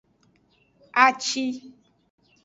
[1.03, 1.45] Aci.